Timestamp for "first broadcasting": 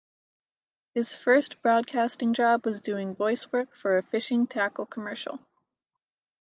1.13-2.33